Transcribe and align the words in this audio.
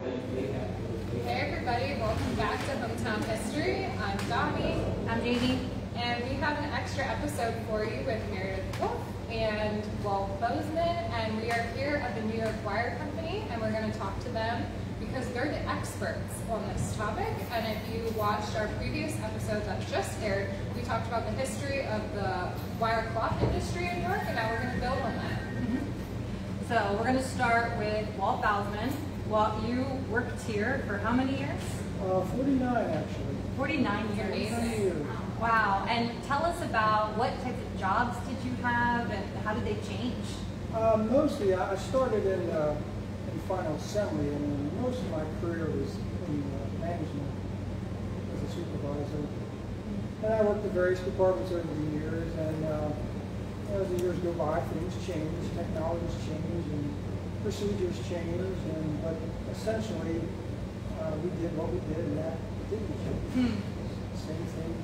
Hey 0.00 0.14
everybody, 1.26 2.00
welcome 2.00 2.34
back 2.36 2.58
to 2.58 2.72
Hometown 2.76 3.22
History. 3.22 3.84
I'm 3.84 4.16
Domi. 4.30 4.82
I'm 5.06 5.22
Jamie. 5.22 5.68
And 5.94 6.24
we 6.24 6.36
have 6.36 6.56
an 6.56 6.70
extra 6.70 7.04
episode 7.04 7.54
for 7.68 7.84
you 7.84 8.02
with 8.06 8.18
Meredith 8.30 8.80
Wolfe 8.80 8.98
and 9.30 9.84
Walt 10.02 10.40
Bausman. 10.40 10.78
And 10.86 11.36
we 11.42 11.50
are 11.50 11.60
here 11.76 11.96
at 11.96 12.14
the 12.14 12.22
New 12.22 12.38
York 12.42 12.54
Wire 12.64 12.96
Company 12.96 13.44
and 13.50 13.60
we're 13.60 13.72
going 13.72 13.92
to 13.92 13.98
talk 13.98 14.18
to 14.20 14.30
them 14.30 14.64
because 15.00 15.28
they're 15.34 15.50
the 15.50 15.68
experts 15.68 16.34
on 16.50 16.66
this 16.68 16.96
topic. 16.96 17.34
And 17.52 17.66
if 17.66 17.94
you 17.94 18.10
watched 18.18 18.56
our 18.56 18.68
previous 18.78 19.14
episode 19.20 19.66
that 19.66 19.86
just 19.88 20.18
aired, 20.22 20.48
we 20.74 20.80
talked 20.80 21.08
about 21.08 21.26
the 21.26 21.32
history 21.32 21.84
of 21.84 22.00
the 22.14 22.48
wire 22.80 23.06
cloth 23.12 23.36
industry 23.42 23.86
in 23.86 24.00
New 24.00 24.08
York 24.08 24.22
and 24.24 24.36
now 24.36 24.50
we're 24.50 24.62
going 24.62 24.74
to 24.76 24.80
build 24.80 24.98
on 24.98 25.14
that. 25.16 25.40
Mm-hmm. 25.40 26.68
So 26.68 26.96
we're 26.96 27.04
going 27.04 27.18
to 27.18 27.28
start 27.28 27.76
with 27.76 28.08
Walt 28.16 28.40
Bausman. 28.40 28.94
Walt, 29.30 29.62
you 29.64 29.86
worked 30.10 30.42
here 30.42 30.82
for 30.88 30.98
how 30.98 31.12
many 31.12 31.38
years? 31.38 31.62
Uh, 32.02 32.20
49 32.34 32.76
actually. 32.76 33.36
49 33.56 34.16
years. 34.16 34.26
Amazing. 34.26 34.82
years. 34.82 35.06
Wow. 35.40 35.86
And 35.88 36.10
tell 36.24 36.44
us 36.44 36.60
about 36.62 37.16
what 37.16 37.30
types 37.44 37.62
of 37.62 37.78
jobs 37.78 38.18
did 38.26 38.36
you 38.44 38.50
have 38.62 39.08
and 39.08 39.24
how 39.44 39.54
did 39.54 39.64
they 39.64 39.78
change? 39.86 40.26
Uh, 40.74 40.96
mostly, 41.08 41.54
I 41.54 41.72
I 41.72 41.76
started 41.76 42.26
in, 42.26 42.50
uh, 42.50 42.74
in 43.32 43.38
final 43.46 43.76
assembly, 43.76 44.34
and 44.34 44.82
most 44.82 44.98
of 44.98 45.10
my 45.12 45.22
career 45.40 45.66
was 45.66 45.94
in 46.26 46.42
uh, 46.42 46.84
management 46.84 47.30
as 48.34 48.50
a 48.50 48.52
supervisor. 48.52 49.26
And 50.24 50.34
I 50.34 50.42
worked 50.42 50.64
in 50.64 50.70
various 50.70 51.00
departments 51.00 51.52
over 51.52 51.62
the 51.62 51.98
years, 51.98 52.34
and 52.34 52.64
uh, 52.64 53.78
as 53.78 53.88
the 53.90 53.98
years 54.02 54.18
go 54.18 54.32
by, 54.32 54.58
things 54.74 54.94
change, 55.06 55.30
technologies 55.54 56.18
change, 56.26 56.66
and 56.74 56.94
procedures 57.42 57.96
change, 58.08 58.40
and 58.74 59.02
but 59.02 59.16
essentially, 59.52 60.20
uh, 61.00 61.12
we 61.22 61.30
did 61.40 61.56
what 61.56 61.72
we 61.72 61.80
did, 61.94 62.04
and 62.04 62.18
that 62.18 62.36
didn't 62.68 62.88
change. 63.04 63.54
Same 64.14 64.44
thing. 64.56 64.74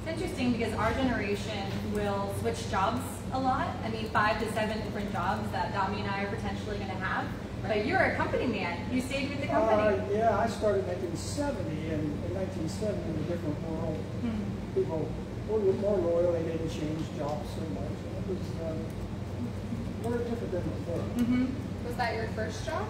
It's 0.00 0.08
interesting 0.08 0.52
because 0.52 0.72
our 0.74 0.92
generation 0.94 1.66
will 1.92 2.34
switch 2.40 2.70
jobs 2.70 3.02
a 3.32 3.38
lot. 3.38 3.68
I 3.84 3.90
mean, 3.90 4.08
five 4.10 4.38
to 4.40 4.52
seven 4.52 4.80
different 4.82 5.12
jobs 5.12 5.50
that 5.52 5.72
Domi 5.74 6.00
and 6.02 6.10
I 6.10 6.24
are 6.24 6.34
potentially 6.34 6.76
going 6.76 6.90
to 6.90 6.96
have. 6.96 7.26
But 7.62 7.84
you're 7.86 8.00
a 8.00 8.16
company 8.16 8.46
man. 8.46 8.88
You 8.90 9.02
stayed 9.02 9.28
with 9.28 9.40
the 9.42 9.46
company. 9.46 9.98
Uh, 9.98 10.10
yeah, 10.10 10.38
I 10.38 10.48
started 10.48 10.88
in 10.88 10.96
1970, 11.12 11.92
and 11.92 12.02
in 12.24 12.34
1970, 12.34 12.96
in 13.04 13.16
a 13.20 13.24
different 13.28 13.56
world, 13.68 13.96
Hmm. 14.24 14.40
people 14.74 15.08
were 15.48 15.72
more 15.84 15.98
loyal. 15.98 16.32
They 16.32 16.42
didn't 16.44 16.70
change 16.70 17.04
jobs 17.18 17.44
so 17.52 17.60
much. 17.76 17.96
It 18.16 18.24
was 18.32 18.44
um, 18.64 18.80
different 20.02 20.50
than 20.52 20.62
before. 20.62 20.98
Mm-hmm. 21.18 21.86
Was 21.86 21.96
that 21.96 22.14
your 22.14 22.28
first 22.28 22.64
job? 22.64 22.86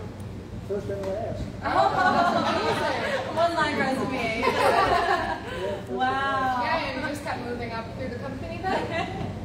First 0.68 0.88
and 0.88 1.02
last. 1.06 1.42
Oh, 1.64 3.32
one 3.34 3.54
line 3.54 3.78
resume. 3.78 4.40
Yeah, 4.40 5.42
Wow. 5.90 6.60
Yeah, 6.62 6.76
and 6.76 7.02
you 7.02 7.08
just 7.08 7.24
kept 7.24 7.44
moving 7.44 7.72
up 7.72 7.96
through 7.98 8.08
the 8.10 8.16
company 8.16 8.60
then? 8.62 9.26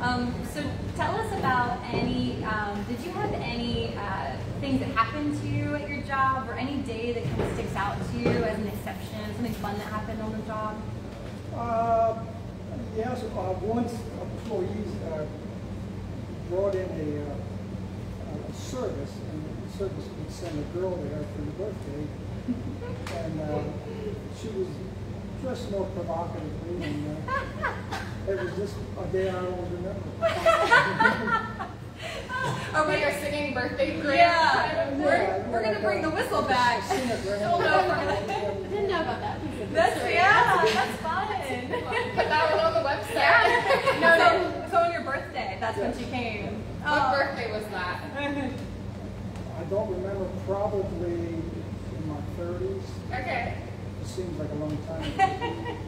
Um, 0.00 0.34
so 0.52 0.62
tell 0.96 1.14
us 1.14 1.32
about 1.38 1.78
any, 1.90 2.44
um, 2.44 2.84
did 2.86 3.00
you 3.00 3.10
have 3.12 3.32
any 3.32 3.94
uh, 3.96 4.36
things 4.60 4.80
that 4.80 4.90
happened 4.90 5.40
to 5.40 5.48
you 5.48 5.74
at 5.74 5.88
your 5.88 6.02
job 6.02 6.46
or 6.46 6.54
any 6.54 6.82
day 6.82 7.12
that 7.12 7.24
kind 7.24 7.40
of 7.40 7.54
sticks 7.54 7.74
out 7.74 7.96
to 8.10 8.18
you 8.18 8.28
as 8.28 8.58
an 8.58 8.66
exception, 8.66 9.34
something 9.34 9.54
fun 9.54 9.78
that 9.78 9.86
happened 9.86 10.20
on 10.20 10.32
the 10.32 10.46
job? 10.46 10.76
Uh, 11.56 12.18
yes, 12.94 13.22
uh, 13.22 13.54
once 13.62 13.94
employees 14.20 14.88
uh, 15.10 15.24
brought 16.50 16.74
in 16.74 16.88
a, 16.88 17.30
uh, 17.30 18.50
a 18.50 18.52
service, 18.54 19.12
and 19.30 19.44
the 19.70 19.78
service 19.78 20.04
would 20.18 20.30
send 20.30 20.58
a 20.58 20.78
girl 20.78 20.96
there 20.96 21.24
for 21.34 21.42
her 21.42 21.50
birthday, 21.72 22.06
and 23.24 23.40
uh, 23.40 23.62
she 24.40 24.48
was 24.48 24.68
dressed 25.42 25.70
more 25.70 25.86
provocatively, 25.86 26.84
and 26.84 27.06
uh, 27.28 28.30
it 28.32 28.40
was 28.42 28.54
just 28.56 28.74
a 29.00 29.06
day 29.12 29.30
I 29.30 29.38
always 29.38 29.70
remember. 29.72 30.00
Oh, 32.76 32.84
but 32.86 32.98
you're 32.98 33.12
singing 33.12 33.54
birthday 33.54 34.00
parade. 34.02 34.18
Yeah, 34.18 34.84
kind 34.88 35.02
we're, 35.02 35.16
thing? 35.16 35.52
we're 35.52 35.62
gonna 35.62 35.80
bring 35.80 36.02
the 36.02 36.10
whistle 36.10 36.42
back. 36.42 36.82
Sing 36.84 37.08
it 37.08 37.18
for 37.20 37.38
Don't 37.38 37.60
know 37.62 37.78
if 37.80 37.86
we're 37.88 37.94
gonna- 37.94 38.10
I 38.10 38.68
didn't 38.68 38.88
know 38.90 39.00
about 39.02 39.20
that 39.20 39.38
That's, 39.72 39.94
history. 39.94 40.14
yeah, 40.14 40.60
that's 40.74 40.96
fun. 41.00 41.26
Put 42.14 42.28
that 42.28 42.50
one 42.50 42.60
on 42.64 42.74
the 42.74 42.80
website. 42.88 43.14
Yeah. 43.14 44.00
no, 44.00 44.18
no. 44.18 44.64
So, 44.66 44.70
so 44.70 44.76
on 44.78 44.92
your 44.92 45.02
birthday, 45.74 45.86
that's 45.86 45.98
when 45.98 46.04
she 46.04 46.10
came. 46.10 46.62
What 46.82 47.02
Oh. 47.02 47.12
birthday 47.18 47.52
was 47.52 47.64
that? 47.70 48.00
I 48.16 49.64
don't 49.70 49.90
remember, 49.90 50.26
probably 50.46 51.14
in 51.14 52.08
my 52.08 52.16
30s. 52.38 52.82
Okay. 53.10 53.54
It 54.02 54.06
seems 54.06 54.38
like 54.38 54.50
a 54.50 54.54
long 54.54 54.76
time 54.86 55.02
ago. 55.02 55.76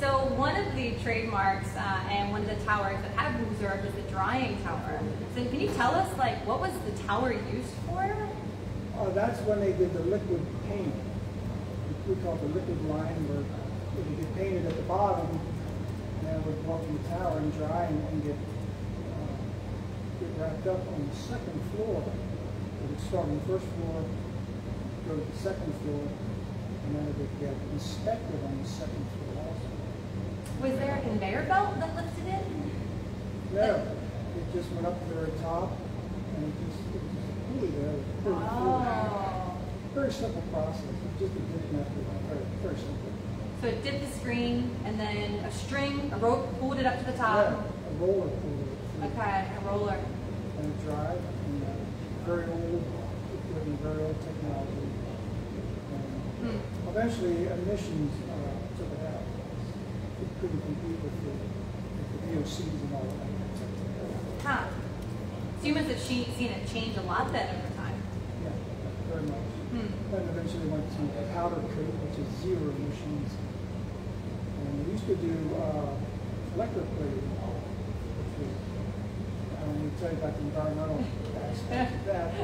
So 0.00 0.08
one 0.34 0.56
of 0.56 0.74
the 0.74 0.96
trademarks 1.04 1.76
uh, 1.76 1.80
and 2.10 2.32
one 2.32 2.40
of 2.42 2.48
the 2.48 2.64
towers 2.64 3.00
that 3.02 3.12
have 3.12 3.38
been 3.38 3.48
reserved 3.52 3.86
is 3.86 3.94
the 3.94 4.10
drying 4.10 4.60
tower. 4.64 4.98
So 5.36 5.44
can 5.44 5.60
you 5.60 5.68
tell 5.68 5.94
us, 5.94 6.08
like, 6.18 6.44
what 6.44 6.58
was 6.60 6.72
the 6.84 6.90
tower 7.04 7.32
used 7.32 7.70
for? 7.86 8.02
Uh, 8.98 9.10
that's 9.10 9.40
when 9.42 9.60
they 9.60 9.70
did 9.74 9.92
the 9.94 10.00
liquid 10.00 10.44
paint. 10.68 10.92
We 12.08 12.16
call 12.16 12.34
it 12.34 12.40
the 12.40 12.48
liquid 12.48 12.84
line, 12.90 13.14
where 13.28 13.42
it 13.46 14.08
would 14.08 14.18
get 14.18 14.34
painted 14.34 14.66
at 14.66 14.74
the 14.74 14.82
bottom, 14.82 15.28
and 15.30 16.26
then 16.26 16.34
it 16.40 16.46
would 16.46 16.66
walk 16.66 16.82
in 16.82 17.00
the 17.00 17.08
tower 17.08 17.38
and 17.38 17.54
dry 17.56 17.84
and, 17.84 18.08
and 18.08 18.24
get, 18.24 18.34
get 20.22 20.40
wrapped 20.40 20.66
up 20.66 20.80
on 20.86 21.08
the 21.08 21.16
second 21.16 21.60
floor. 21.74 22.02
It 22.02 22.90
would 22.90 23.00
start 23.00 23.26
on 23.26 23.34
the 23.38 23.44
first 23.46 23.66
floor, 23.74 24.04
go 25.08 25.16
to 25.16 25.24
the 25.24 25.38
second 25.38 25.72
floor, 25.82 26.06
and 26.86 26.96
then 26.96 27.06
it 27.08 27.16
would 27.18 27.40
get 27.40 27.54
inspected 27.72 28.38
on 28.44 28.62
the 28.62 28.68
second 28.68 29.04
floor 29.10 29.46
also. 29.46 29.70
Was 30.62 30.78
there 30.78 30.96
a 30.98 31.00
conveyor 31.02 31.44
belt 31.46 31.78
that 31.80 31.94
lifted 31.96 32.26
it? 32.26 32.44
No, 33.52 33.86
it 34.38 34.44
just 34.54 34.70
went 34.72 34.86
up 34.86 34.98
to 34.98 35.08
the 35.08 35.14
very 35.14 35.38
top, 35.42 35.72
and 36.36 36.46
it 36.46 36.54
just, 36.66 36.80
it 36.94 37.02
just 37.14 37.30
really 37.54 37.70
there. 37.82 37.90
It 37.90 37.98
was 37.98 38.22
pretty 38.22 38.38
cool. 38.38 38.86
Oh. 38.86 39.58
Very 39.94 40.12
simple 40.12 40.42
process, 40.52 40.84
It's 40.88 41.20
just 41.20 41.34
a 41.36 41.40
dip 41.52 41.72
method, 41.72 42.04
very, 42.28 42.40
very 42.62 42.76
simple. 42.76 43.12
So 43.60 43.68
it 43.68 43.84
dipped 43.84 44.00
the 44.00 44.18
screen 44.18 44.74
and 44.84 44.98
then 44.98 45.34
a 45.44 45.52
string, 45.52 46.10
a 46.12 46.16
rope 46.16 46.48
pulled 46.58 46.78
it 46.78 46.86
up 46.86 46.98
to 46.98 47.04
the 47.04 47.12
top. 47.12 47.36
Yeah, 47.36 47.52
a 47.54 47.94
roller 48.00 48.28
pulled 48.28 48.60
it 48.66 48.71
Okay, 49.02 49.46
a 49.50 49.60
roller. 49.66 49.98
and 50.58 50.66
it 50.66 50.84
dried, 50.84 51.18
and 51.18 51.62
uh, 51.64 52.24
very 52.24 52.44
old 52.46 52.84
very 53.82 54.02
old 54.04 54.16
technology. 54.22 54.86
And 55.92 56.06
Hmm. 56.42 56.88
eventually, 56.88 57.46
emissions 57.48 58.12
uh, 58.30 58.34
took 58.78 58.90
it 58.94 59.02
out. 59.06 59.22
It 60.22 60.28
couldn't 60.40 60.60
compete 60.62 61.02
with 61.02 61.16
the, 61.24 61.34
with 61.34 62.08
the 62.14 62.18
VOCs 62.30 62.80
and 62.82 62.94
all 62.94 63.06
that. 63.10 64.46
Huh. 64.46 64.64
So 65.60 65.66
you 65.66 65.74
must 65.74 65.88
have 65.88 65.98
seen 66.00 66.26
it 66.38 66.66
change 66.66 66.96
a 66.96 67.02
lot 67.02 67.32
then 67.32 67.46
over 67.56 67.74
time. 67.74 67.98
Yeah, 68.42 68.50
very 69.10 69.22
much. 69.26 69.50
Hmm. 69.74 69.90
Then 70.10 70.22
eventually 70.30 70.66
went 70.68 70.86
to 70.90 71.02
powder 71.34 71.56
coat, 71.56 71.94
which 72.06 72.18
is 72.22 72.28
zero 72.42 72.70
emissions. 72.70 73.30
And 74.62 74.86
we 74.86 74.92
used 74.92 75.06
to 75.06 75.16
do 75.16 75.34
uh, 75.58 75.94
electroplating, 76.56 77.28
which 77.34 78.34
was, 78.40 78.54
I 79.92 80.00
don't 80.00 80.00
need 80.00 80.00
to 80.00 80.00
tell 80.00 80.12
you 80.12 80.18
about 80.18 80.34
the 80.36 80.42
environmental 80.42 81.04
aspect 81.50 81.94
of 81.94 82.04
that. 82.06 82.34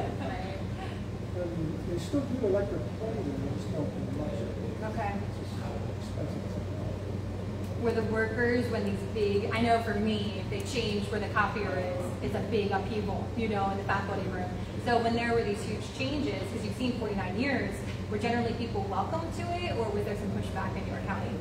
And 1.39 1.79
they 1.89 1.99
still 1.99 2.21
do 2.21 2.35
electroplating, 2.47 3.25
they 3.25 3.55
just 3.55 3.71
don't 3.71 3.89
do 3.89 4.17
much 4.19 4.33
of 4.33 4.39
it. 4.41 4.83
Okay. 4.91 5.13
It's 5.15 5.49
just 5.49 5.53
expensive 5.99 6.43
technology. 6.53 7.81
were 7.81 7.91
the 7.91 8.03
workers 8.03 8.69
when 8.71 8.83
these 8.85 8.99
big 9.13 9.49
I 9.53 9.61
know 9.61 9.81
for 9.83 9.93
me 9.95 10.41
if 10.41 10.49
they 10.49 10.61
change 10.61 11.09
where 11.11 11.19
the 11.19 11.29
copier 11.29 11.71
is 11.79 12.05
it's 12.23 12.35
a 12.35 12.45
big 12.51 12.71
upheaval 12.71 13.25
you 13.37 13.47
know 13.47 13.69
in 13.71 13.77
the 13.77 13.83
faculty 13.85 14.27
room 14.29 14.49
so 14.85 15.01
when 15.01 15.15
there 15.15 15.33
were 15.33 15.43
these 15.43 15.61
huge 15.63 15.83
changes 15.97 16.41
because 16.49 16.65
you've 16.65 16.75
seen 16.75 16.99
49 16.99 17.39
years 17.39 17.75
were 18.11 18.17
generally 18.17 18.53
people 18.53 18.85
welcome 18.89 19.21
to 19.37 19.43
it 19.55 19.77
or 19.77 19.89
was 19.89 20.03
there 20.03 20.15
some 20.17 20.29
pushback 20.31 20.75
in 20.75 20.85
your 20.87 20.99
county 21.07 21.31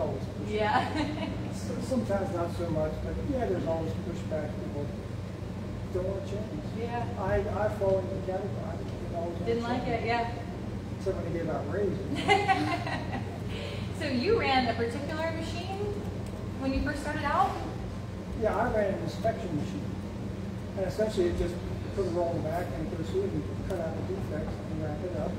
always 0.00 0.22
pushback. 0.22 0.50
yeah 0.50 0.88
Sometimes 1.82 2.34
not 2.34 2.56
so 2.56 2.70
much, 2.70 2.92
but 3.04 3.14
yeah, 3.32 3.46
there's 3.46 3.66
always 3.66 3.92
pushback. 4.08 4.48
People 4.62 4.86
don't 5.92 6.06
want 6.06 6.24
to 6.24 6.30
change. 6.30 6.44
yeah 6.78 7.04
I, 7.18 7.34
I 7.64 7.68
fall 7.78 7.98
into 7.98 8.14
the 8.14 8.20
category. 8.32 8.64
I 8.64 8.76
didn't 8.76 9.14
always 9.16 9.38
didn't 9.46 9.62
like 9.62 9.84
change. 9.84 10.02
it 10.02 10.06
yeah 10.06 10.30
Except 10.98 11.16
when 11.16 11.24
they 11.32 11.38
gave 11.38 11.48
out 11.50 11.64
raises. 11.72 11.98
so 13.98 14.04
you 14.06 14.38
ran 14.38 14.68
a 14.68 14.74
particular 14.74 15.30
machine 15.32 15.78
when 16.60 16.72
you 16.74 16.82
first 16.82 17.00
started 17.02 17.24
out 17.24 17.50
Yeah, 18.42 18.56
I 18.56 18.70
ran 18.74 18.94
an 18.94 19.02
inspection 19.02 19.54
machine. 19.56 19.84
And 20.76 20.86
essentially 20.86 21.26
it 21.28 21.38
just 21.38 21.54
put 21.96 22.06
a 22.06 22.10
roll 22.10 22.30
in 22.30 22.36
the 22.42 22.48
back 22.48 22.66
and 22.76 22.88
put 22.90 23.00
a 23.00 23.04
suit 23.10 23.24
and 23.24 23.42
cut 23.68 23.80
out 23.80 23.94
the 23.96 24.02
defects 24.14 24.52
and 24.70 24.82
wrap 24.84 24.98
it 25.04 25.16
up. 25.20 25.32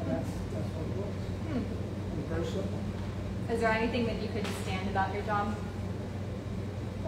And 0.00 0.08
that's, 0.10 0.28
that's 0.52 0.68
what 0.74 0.86
it 0.90 0.96
was. 0.98 1.14
hmm. 1.46 1.62
Very 2.34 2.44
simple. 2.44 2.80
Is 3.50 3.60
there 3.60 3.70
anything 3.70 4.06
that 4.06 4.20
you 4.20 4.28
couldn't 4.28 4.54
stand 4.64 4.88
about 4.90 5.12
your 5.14 5.22
job 5.22 5.54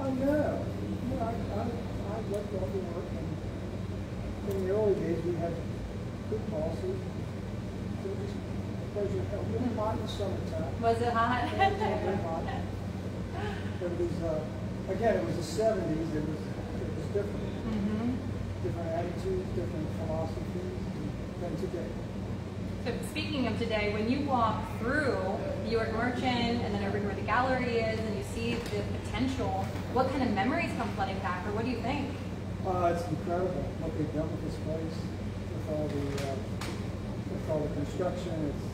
Oh, 0.01 0.11
no. 0.15 0.65
No, 1.11 1.17
I, 1.19 1.35
I, 1.59 1.63
I 1.63 2.21
loved 2.31 2.55
all 2.55 2.69
the 2.71 2.79
work 2.95 3.11
and 3.19 4.55
in 4.55 4.69
the 4.69 4.73
early 4.73 4.95
days, 4.95 5.25
we 5.25 5.35
had 5.35 5.53
good 6.31 6.41
policy. 6.51 6.95
It 6.95 8.15
was 8.17 8.31
pleasure, 8.95 9.25
a 9.27 9.43
little 9.51 9.75
hot 9.75 9.97
in 9.97 10.03
the 10.03 10.09
summertime. 10.09 10.81
Was 10.81 11.01
it 11.03 11.13
hot? 11.13 11.45
It 11.53 11.59
was 11.59 11.81
little 11.81 12.17
hot. 12.23 12.45
But 13.81 13.91
it 13.93 13.99
was, 13.99 14.23
uh, 14.23 14.41
again, 14.93 15.17
it 15.17 15.25
was 15.27 15.37
the 15.37 15.43
seventies, 15.43 16.15
it 16.15 16.25
was, 16.25 16.39
it 16.39 16.89
was 16.97 17.07
different. 17.13 17.53
Mhm. 17.69 18.17
Different 18.63 18.89
attitudes, 18.89 19.47
different 19.55 19.89
philosophies 19.99 20.79
than 21.43 21.57
today. 21.59 21.91
Speaking 23.11 23.47
of 23.47 23.59
today, 23.59 23.93
when 23.93 24.09
you 24.09 24.21
walk 24.25 24.63
through 24.79 25.19
New 25.65 25.71
York 25.71 25.93
Merchant 25.93 26.65
and 26.65 26.75
then 26.75 26.85
over 26.85 26.99
to 26.99 27.05
where 27.05 27.15
the 27.15 27.21
gallery 27.23 27.77
is 27.85 27.99
and 28.01 28.17
you 28.17 28.25
see 28.35 28.55
the 28.55 28.81
potential, 29.05 29.67
what 29.93 30.09
kind 30.11 30.23
of 30.23 30.31
memories 30.33 30.71
come 30.79 30.89
flooding 30.97 31.19
back 31.19 31.47
or 31.47 31.53
what 31.53 31.65
do 31.67 31.71
you 31.71 31.81
think? 31.83 32.09
Uh, 32.67 32.97
it's 32.97 33.07
incredible 33.09 33.61
what 33.85 33.93
they've 33.99 34.13
done 34.17 34.25
with 34.33 34.41
this 34.49 34.57
place, 34.65 34.97
with 35.53 35.69
all 35.69 35.85
the, 35.89 36.05
uh, 36.33 36.37
with 37.29 37.51
all 37.53 37.61
the 37.61 37.73
construction. 37.77 38.33
It's, 38.49 38.65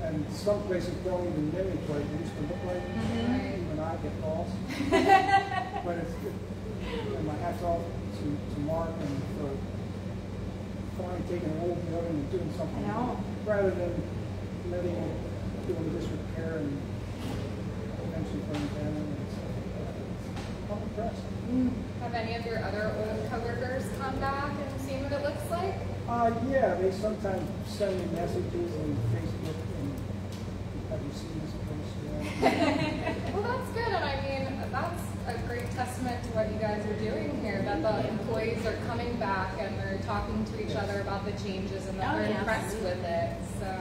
and 0.00 0.24
some 0.32 0.62
places 0.64 0.94
don't 1.04 1.20
even 1.28 1.52
mimic 1.52 1.76
what 1.92 2.00
it 2.00 2.08
used 2.24 2.32
to 2.32 2.42
look 2.48 2.62
like. 2.64 2.82
Mhm. 2.82 3.68
Even 3.68 3.78
I 3.78 3.96
get 4.00 4.16
lost. 4.24 4.56
but 5.84 5.96
it's, 6.00 6.16
it, 6.24 6.34
and 7.20 7.24
my 7.28 7.36
hat's 7.44 7.62
off 7.62 7.84
to, 7.84 8.24
to 8.24 8.58
Mark 8.64 8.90
and 8.96 9.14
for 9.36 9.52
finally 10.96 11.22
taking 11.28 11.50
an 11.52 11.60
old 11.68 11.78
building 11.90 12.16
and 12.16 12.30
doing 12.32 12.50
something. 12.56 12.84
I 12.84 12.88
know. 12.88 13.16
Rather 13.44 13.70
than 13.70 14.02
letting 14.70 14.94
it 14.94 15.16
do 15.66 15.72
a 15.74 16.00
disrepair 16.00 16.58
and 16.58 16.80
eventually 18.06 18.40
burn 18.52 18.62
down. 18.78 18.94
And 18.96 19.16
it's, 19.18 19.36
I'm 20.70 20.82
impressed. 20.82 21.22
Have 22.02 22.14
any 22.14 22.34
of 22.36 22.46
your 22.46 22.58
other 22.64 22.94
old 22.98 23.30
coworkers 23.30 23.84
come 24.00 24.16
back 24.20 24.52
and 24.52 24.80
seen 24.80 25.02
what 25.02 25.12
it 25.12 25.22
looks 25.22 25.50
like? 25.50 25.74
Uh, 26.08 26.30
yeah, 26.50 26.74
they 26.74 26.90
sometimes 26.92 27.48
send 27.66 27.98
me 27.98 28.06
messages 28.14 28.74
on 28.76 28.96
Facebook 29.10 29.58
and 29.78 29.92
have 30.90 31.00
you 31.02 31.12
seen 31.12 31.40
this 31.42 31.52
place? 31.66 31.90
Well, 33.32 33.42
that's 33.42 33.70
good, 33.72 33.88
and 33.92 34.04
I 34.04 34.20
mean, 34.22 34.41
that's 34.41 34.41
a 34.41 34.41
great 34.41 34.41
testament 35.74 36.22
to 36.24 36.30
what 36.30 36.50
you 36.52 36.58
guys 36.58 36.84
are 36.86 36.98
doing 36.98 37.40
here, 37.42 37.62
that 37.62 37.82
the 37.82 38.08
employees 38.08 38.64
are 38.66 38.76
coming 38.86 39.14
back 39.16 39.54
and 39.58 39.78
they're 39.78 40.00
talking 40.06 40.44
to 40.44 40.64
each 40.68 40.76
other 40.76 41.00
about 41.00 41.24
the 41.24 41.32
changes 41.42 41.86
and 41.88 41.98
that 41.98 42.14
Oh, 42.14 42.18
they're 42.18 42.30
yeah. 42.30 42.38
impressed 42.40 42.76
with 42.78 43.02
it, 43.04 43.36
so. 43.58 43.78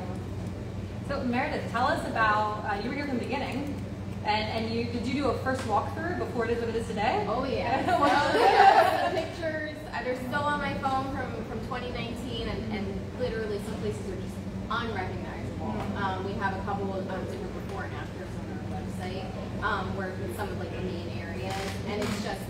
So 1.08 1.24
Meredith, 1.26 1.70
tell 1.72 1.88
us 1.88 2.06
about, 2.08 2.64
uh, 2.66 2.82
you 2.82 2.90
were 2.90 2.96
here 2.96 3.06
from 3.06 3.18
the 3.18 3.26
beginning 3.26 3.76
and, 4.24 4.66
and 4.66 4.74
you, 4.74 4.86
did 4.86 5.06
you 5.06 5.14
do 5.14 5.28
a 5.30 5.38
first 5.40 5.62
walkthrough 5.64 6.20
before 6.20 6.46
it 6.46 6.52
is 6.52 6.60
what 6.60 6.70
it 6.70 6.76
is 6.76 6.88
today? 6.88 7.26
Oh 7.28 7.44
yeah. 7.44 8.00
What- 8.00 8.12
yeah. 8.12 9.10
the 9.12 9.22
pictures, 9.22 9.76
uh, 9.94 10.04
they're 10.04 10.16
still 10.28 10.44
on 10.44 10.60
my 10.60 10.74
phone 10.76 11.06
from, 11.16 11.28
from 11.46 11.60
2019, 11.68 12.48
and, 12.48 12.74
and 12.74 12.86
literally 13.20 13.60
some 13.66 13.76
places 13.82 14.02
are 14.10 14.16
just 14.22 14.36
unrecognizable. 14.70 15.76
Um, 15.98 16.24
we 16.24 16.34
have 16.34 16.56
a 16.56 16.62
couple 16.64 16.94
of 16.94 17.10
um, 17.12 17.26
different 17.26 17.68
before 17.68 17.84
and 17.84 17.94
afters 17.96 18.30
on 18.40 18.46
our 18.56 18.80
website, 18.82 19.26
um, 19.64 19.98
where 19.98 20.10
with 20.22 20.36
some 20.38 20.48
of 20.50 20.60
like 20.60 20.72
the 20.72 20.82
main 20.82 21.10
areas, 21.42 21.72
and 21.88 22.02
it's 22.02 22.24
just 22.24 22.42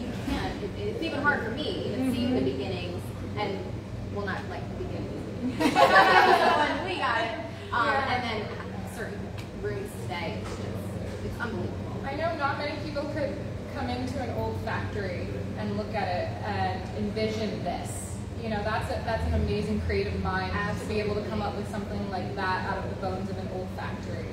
you 0.00 0.06
can't. 0.26 0.62
It, 0.62 0.70
it's 0.78 1.02
even 1.02 1.20
hard 1.20 1.44
for 1.44 1.50
me 1.50 1.86
even 1.86 2.14
seeing 2.14 2.34
the 2.34 2.40
beginnings, 2.40 3.02
and 3.36 3.58
well, 4.14 4.26
not 4.26 4.40
like 4.48 4.62
the 4.78 4.84
beginnings. 4.84 5.10
we 6.84 6.96
got 6.98 7.20
it, 7.24 7.38
um, 7.72 7.86
Yeah. 7.86 8.14
and 8.14 8.22
then 8.24 8.48
certain 8.94 9.20
rooms 9.62 9.90
today, 10.02 10.38
it's 10.40 10.50
just 10.56 11.24
it's 11.24 11.40
unbelievable. 11.40 12.02
I 12.04 12.14
know 12.16 12.36
not 12.36 12.58
many 12.58 12.76
people 12.84 13.04
could 13.14 13.36
come 13.74 13.88
into 13.88 14.20
an 14.20 14.30
old 14.38 14.58
factory 14.64 15.26
and 15.58 15.76
look 15.76 15.92
at 15.94 16.08
it 16.08 16.28
and 16.44 16.98
envision 16.98 17.62
this. 17.64 18.16
You 18.42 18.50
know, 18.50 18.62
that's 18.62 18.90
a, 18.90 19.02
that's 19.06 19.26
an 19.28 19.34
amazing 19.34 19.80
creative 19.82 20.22
mind 20.22 20.52
to 20.78 20.86
be 20.86 21.00
able 21.00 21.14
to 21.14 21.22
come 21.28 21.40
up 21.40 21.56
with 21.56 21.68
something 21.70 22.10
like 22.10 22.34
that 22.36 22.66
out 22.70 22.84
of 22.84 22.90
the 22.90 22.96
bones 22.96 23.30
of 23.30 23.38
an 23.38 23.48
old 23.54 23.68
factory. 23.74 24.26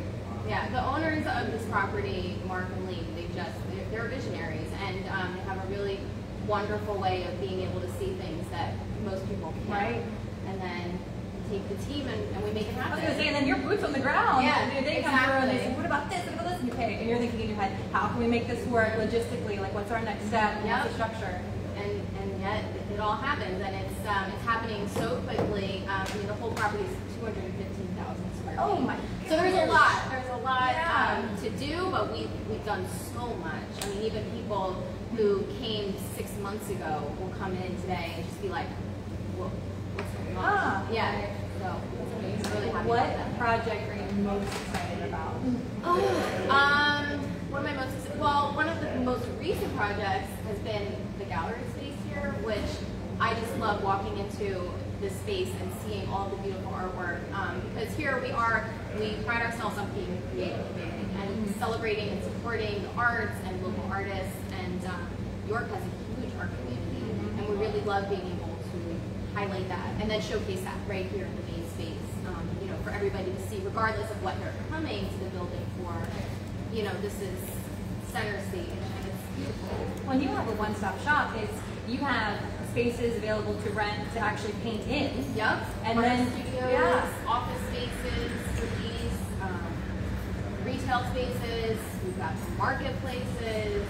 Yeah, 0.47 0.67
the 0.69 0.83
owners 0.85 1.25
of 1.25 1.51
this 1.51 1.63
property, 1.69 2.35
Mark 2.45 2.65
and 2.75 2.87
Lee, 2.87 3.05
just, 3.35 3.51
they're, 3.71 3.85
they're 3.91 4.09
visionaries 4.09 4.69
and 4.83 4.97
um, 5.09 5.33
they 5.35 5.41
have 5.43 5.57
a 5.63 5.67
really 5.67 5.99
wonderful 6.47 6.95
way 6.97 7.23
of 7.25 7.39
being 7.39 7.61
able 7.61 7.79
to 7.81 7.89
see 7.99 8.13
things 8.15 8.45
that 8.51 8.73
most 9.05 9.27
people 9.29 9.53
can't. 9.67 9.69
Right. 9.69 10.01
And 10.47 10.59
then 10.61 10.99
take 11.49 11.67
the 11.69 11.75
team 11.85 12.07
and, 12.07 12.21
and 12.35 12.43
we 12.43 12.51
make 12.51 12.67
it 12.67 12.73
happen. 12.73 12.93
I 12.93 12.95
was 12.95 13.03
gonna 13.03 13.15
say, 13.19 13.27
and 13.27 13.35
then 13.35 13.47
you're 13.47 13.57
boots 13.57 13.83
on 13.83 13.91
the 13.93 13.99
ground. 13.99 14.43
Yeah, 14.43 14.57
And 14.71 14.85
they 14.85 15.01
come 15.01 15.11
through 15.13 15.33
and 15.33 15.49
they 15.51 15.57
say, 15.63 15.73
what 15.73 15.85
about 15.85 16.09
this? 16.09 16.25
What 16.25 16.33
about 16.35 16.49
this? 16.49 16.59
And 16.59 16.67
you 16.69 16.73
pay, 16.73 16.95
and 16.95 17.09
you're 17.09 17.19
thinking 17.19 17.41
in 17.41 17.47
your 17.49 17.57
head, 17.57 17.77
how 17.91 18.07
can 18.07 18.19
we 18.19 18.27
make 18.27 18.47
this 18.47 18.65
work 18.67 18.93
logistically? 18.93 19.59
Like, 19.59 19.73
what's 19.73 19.91
our 19.91 20.01
next 20.01 20.27
step? 20.27 20.55
And 20.57 20.69
What's 20.69 20.83
the 20.93 20.97
Yep. 20.99 21.09
structure? 21.15 21.41
and 21.77 21.91
and 22.21 22.41
yet 22.41 22.63
it, 22.93 22.99
all 22.99 23.15
happens 23.15 23.59
and 23.61 23.73
it's 23.75 24.07
um, 24.07 24.25
it's 24.31 24.43
happening 24.45 24.87
so 24.89 25.15
quickly. 25.25 25.81
Um, 25.87 26.05
I 26.05 26.17
mean, 26.17 26.27
the 26.27 26.33
whole 26.35 26.51
property 26.51 26.83
is 26.83 26.93
215,000 27.17 27.17
square 27.19 27.33
feet. 27.33 27.90
Oh 28.57 28.77
my 28.79 28.95
So 29.27 29.37
there's 29.37 29.53
a 29.55 29.71
lot. 29.71 30.09
There's 30.09 30.29
a 30.29 30.37
lot 30.37 30.71
Yeah. 30.71 31.23
um, 31.29 31.37
to 31.43 31.49
do, 31.51 31.89
but 31.91 32.11
we 32.11 32.27
we've 32.49 32.65
done 32.65 32.85
so 33.13 33.27
much. 33.35 33.63
I 33.81 33.87
mean, 33.89 34.01
even 34.03 34.23
people 34.31 34.83
who 35.15 35.43
came 35.59 35.95
six 36.15 36.35
months 36.37 36.69
ago 36.69 37.03
will 37.19 37.33
come 37.39 37.53
in 37.55 37.79
today 37.81 38.13
and 38.15 38.25
just 38.25 38.41
be 38.41 38.49
like, 38.49 38.67
"What? 39.37 39.51
What's 39.95 40.11
going 40.15 40.37
on?" 40.37 40.43
Ah. 40.45 40.87
yeah. 40.91 41.25
So 41.59 41.75
really 42.55 42.69
happy 42.69 42.87
What 42.89 43.37
project 43.37 43.89
are 43.89 43.95
you 43.95 44.23
most 44.23 44.47
excited 44.47 45.07
about? 45.07 45.35
Um, 45.85 47.19
what 47.49 47.59
am 47.59 47.67
I 47.67 47.73
most 47.85 47.93
excited? 47.95 48.19
Well, 48.19 48.53
one 48.55 48.67
of 48.67 48.81
the 48.81 48.95
most 49.01 49.25
recent 49.39 49.75
projects 49.77 50.29
has 50.47 50.57
been 50.59 50.95
the 51.19 51.25
gallery 51.25 51.59
space 51.75 51.93
here, 52.09 52.35
which 52.43 52.69
I 53.19 53.33
just 53.35 53.55
love 53.57 53.83
walking 53.83 54.17
into 54.17 54.69
this 55.01 55.15
space 55.15 55.49
and 55.59 55.71
seeing 55.83 56.07
all 56.09 56.29
the 56.29 56.37
beautiful 56.37 56.71
artwork. 56.71 57.19
Um, 57.33 57.61
because 57.73 57.93
here 57.95 58.21
we 58.21 58.31
are, 58.31 58.69
we 58.99 59.15
pride 59.25 59.41
ourselves 59.41 59.77
on 59.77 59.89
being 59.91 60.15
a 60.15 60.31
creative 60.31 60.65
community 60.71 61.07
and 61.21 61.55
celebrating 61.55 62.09
and 62.09 62.23
supporting 62.23 62.83
the 62.83 62.89
arts 62.91 63.35
and 63.45 63.61
local 63.63 63.83
artists. 63.91 64.37
And 64.63 64.85
um, 64.85 65.07
York 65.47 65.69
has 65.69 65.81
a 65.81 66.21
huge 66.21 66.33
art 66.39 66.51
community, 66.59 67.11
and 67.37 67.49
we 67.49 67.55
really 67.55 67.81
love 67.81 68.07
being 68.09 68.21
able 68.21 68.55
to 68.55 68.79
highlight 69.33 69.67
that 69.69 69.89
and 69.99 70.09
then 70.09 70.21
showcase 70.21 70.61
that 70.61 70.77
right 70.87 71.05
here 71.07 71.25
in 71.25 71.35
the 71.35 71.51
main 71.51 71.69
space. 71.71 72.09
Um, 72.27 72.47
you 72.61 72.69
know, 72.69 72.77
for 72.83 72.91
everybody 72.91 73.31
to 73.31 73.49
see, 73.49 73.59
regardless 73.65 74.09
of 74.11 74.23
what 74.23 74.39
they're 74.39 74.53
coming 74.69 75.09
to 75.09 75.17
the 75.23 75.29
building 75.31 75.65
for. 75.81 75.95
You 76.73 76.83
know, 76.83 76.93
this 77.01 77.19
is 77.19 77.37
center 78.13 78.39
stage, 78.47 78.69
and 78.69 79.05
it's 79.07 79.35
beautiful. 79.35 79.75
When 80.05 80.21
you 80.21 80.29
have 80.29 80.47
a 80.47 80.53
one-stop 80.53 81.01
shop, 81.03 81.35
it's 81.35 81.51
you 81.87 81.97
have 81.97 82.39
spaces 82.71 83.17
available 83.17 83.53
to 83.63 83.69
rent 83.71 84.11
to 84.13 84.19
actually 84.19 84.53
paint 84.63 84.81
in. 84.87 85.11
Yep. 85.35 85.59
And 85.83 85.99
Art 85.99 86.07
then- 86.07 86.27
studios, 86.31 86.71
yeah. 86.71 87.05
office 87.27 87.61
spaces, 87.69 88.31
um, 89.41 89.61
retail 90.65 91.03
spaces. 91.11 91.77
We've 92.05 92.17
got 92.17 92.33
some 92.37 92.57
marketplaces. 92.57 93.83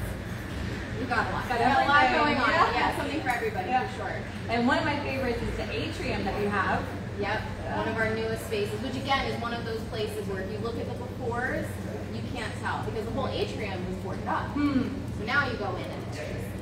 We've 0.99 1.09
got 1.09 1.29
a 1.29 1.33
lot. 1.33 1.47
Got 1.49 1.59
We've 1.59 1.67
got 1.67 1.85
a 1.85 1.87
lot 1.87 2.11
going 2.11 2.37
on. 2.37 2.49
yeah. 2.49 2.73
Yeah, 2.73 2.97
something 2.97 3.21
for 3.21 3.29
everybody 3.29 3.69
Yeah. 3.69 3.87
for 3.87 3.97
sure. 3.97 4.15
And 4.49 4.67
one 4.67 4.77
of 4.79 4.85
my 4.85 4.99
favorites 4.99 5.41
is 5.41 5.57
the 5.57 5.69
atrium 5.71 6.23
that 6.25 6.39
we 6.39 6.45
have. 6.47 6.83
Yep. 7.19 7.41
One 7.77 7.87
of 7.87 7.97
our 7.97 8.13
newest 8.15 8.45
spaces, 8.47 8.81
which 8.81 8.95
again 8.95 9.25
is 9.27 9.39
one 9.41 9.53
of 9.53 9.63
those 9.65 9.81
places 9.91 10.27
where 10.27 10.41
if 10.41 10.51
you 10.51 10.57
look 10.59 10.77
at 10.79 10.87
the 10.87 10.95
befores, 10.95 11.65
you 12.13 12.21
can't 12.33 12.51
tell 12.61 12.83
because 12.85 13.05
the 13.05 13.11
whole 13.11 13.27
atrium 13.27 13.79
was 13.87 13.95
boarded 14.03 14.27
up. 14.27 14.47
Hmm. 14.57 14.89
So 15.19 15.25
now 15.25 15.47
you 15.49 15.55
go 15.57 15.69
in 15.75 15.85
and 15.85 16.03
it's 16.09 16.17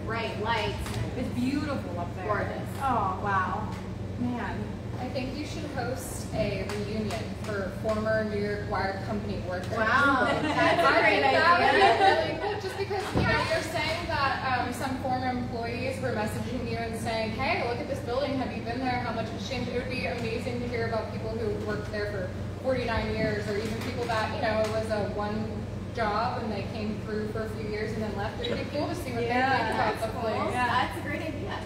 bright 0.09 0.41
lights. 0.41 0.75
It's 1.17 1.29
beautiful 1.29 1.99
up 1.99 2.13
there. 2.15 2.25
Gorgeous. 2.25 2.67
Oh 2.81 3.21
wow, 3.23 3.69
man. 4.17 4.57
I 4.99 5.07
think 5.09 5.37
you 5.37 5.45
should 5.45 5.69
host 5.77 6.25
a 6.33 6.65
reunion 6.67 7.23
for 7.43 7.71
former 7.83 8.23
New 8.23 8.41
York 8.41 8.71
Wire 8.71 9.03
Company 9.05 9.37
workers. 9.47 9.69
Wow, 9.77 10.25
that's 10.41 10.81
a 10.81 11.01
great 11.01 11.21
think 11.21 11.37
that 11.37 11.59
would 11.59 11.77
be 11.77 11.85
idea. 11.85 12.25
really 12.25 12.41
cool, 12.41 12.59
just 12.59 12.77
because, 12.77 13.03
you 13.15 13.21
know, 13.21 13.43
you're 13.53 13.69
saying 13.69 14.07
that 14.07 14.59
um, 14.59 14.73
some 14.73 14.97
former 15.03 15.29
employees 15.29 16.01
were 16.01 16.11
messaging 16.11 16.69
you 16.69 16.77
and 16.77 16.99
saying, 16.99 17.31
hey, 17.31 17.69
look 17.69 17.79
at 17.79 17.87
this 17.87 17.99
building, 17.99 18.35
have 18.39 18.51
you 18.51 18.61
been 18.63 18.79
there, 18.79 18.99
how 18.99 19.13
much 19.13 19.27
it's 19.35 19.47
changed? 19.47 19.69
It 19.69 19.77
would 19.79 19.91
be 19.91 20.07
amazing 20.07 20.59
to 20.59 20.67
hear 20.67 20.87
about 20.87 21.13
people 21.13 21.29
who 21.29 21.47
worked 21.65 21.89
there 21.93 22.11
for 22.11 22.29
49 22.63 23.15
years, 23.15 23.47
or 23.47 23.57
even 23.57 23.81
people 23.83 24.03
that, 24.05 24.35
you 24.35 24.41
know, 24.41 24.59
it 24.59 24.69
was 24.69 24.89
a 24.89 25.09
one 25.15 25.58
job 25.95 26.41
and 26.43 26.51
they 26.51 26.63
came 26.73 26.99
through 27.05 27.27
for 27.29 27.43
a 27.45 27.49
few 27.49 27.69
years 27.69 27.91
and 27.93 28.03
then 28.03 28.15
left. 28.17 28.41
It 28.41 28.49
would 28.51 28.59
be 28.59 28.77
cool 28.77 28.87
to 28.87 28.95
see 28.95 29.11
what 29.11 29.23
Yeah, 29.23 29.49
they 29.49 29.57
think 29.57 29.75
about 29.75 29.93
That's 29.99 30.05
the 30.05 30.11
cool. 30.11 30.21
place. 30.21 30.53
Yeah. 30.53 30.67
That's 30.67 30.97
a 30.97 31.01
great 31.01 31.21
idea. 31.21 31.59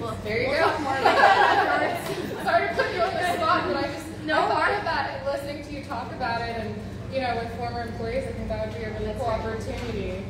Well, 0.00 0.16
There 0.24 0.42
you 0.42 0.48
we'll 0.48 0.70
go. 0.70 0.78
more 0.80 0.96
about 0.98 1.18
that. 1.18 2.44
Sorry 2.44 2.68
to 2.68 2.74
put 2.74 2.94
you 2.94 3.00
on 3.02 3.12
the 3.14 3.32
spot, 3.36 3.64
but 3.68 3.76
I 3.76 3.82
just 3.92 4.06
No. 4.24 4.38
I 4.42 4.48
thought 4.48 4.72
of 4.72 4.84
that 4.84 5.22
listening 5.26 5.62
to 5.64 5.70
you 5.72 5.84
talk 5.84 6.10
about 6.12 6.40
it, 6.40 6.56
and 6.56 6.74
you 7.12 7.20
know, 7.20 7.36
with 7.36 7.54
former 7.56 7.82
employees, 7.82 8.24
I 8.26 8.32
think 8.32 8.48
that 8.48 8.66
would 8.68 8.76
be 8.76 8.84
a 8.84 8.90
really 8.92 9.06
That's 9.06 9.18
cool 9.20 9.28
right. 9.28 9.40
opportunity. 9.40 10.24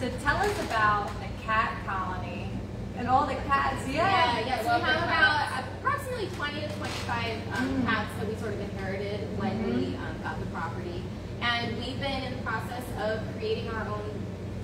So 0.00 0.10
tell 0.24 0.36
us 0.38 0.52
about 0.64 1.08
the 1.20 1.28
cat 1.44 1.76
colony 1.86 2.48
and 2.96 3.06
all 3.08 3.26
the 3.26 3.34
cats. 3.46 3.86
Yeah, 3.88 4.40
Yeah. 4.40 4.46
yeah. 4.46 4.58
So 4.64 4.74
we 4.76 4.82
have 4.82 5.04
about 5.04 5.64
approximately 5.78 6.28
20 6.36 6.60
to 6.62 6.68
25 6.68 7.36
um, 7.58 7.86
cats 7.86 8.10
that 8.18 8.26
we 8.28 8.34
sort 8.36 8.54
of 8.54 8.60
inherited 8.60 9.20
when 9.38 9.62
we 9.64 9.94
um, 9.96 10.16
got 10.22 10.40
the 10.40 10.46
property. 10.46 11.02
And 11.44 11.76
we've 11.78 12.00
been 12.00 12.22
in 12.24 12.36
the 12.36 12.42
process 12.42 12.82
of 13.00 13.20
creating 13.36 13.68
our 13.68 13.86
own 13.88 14.02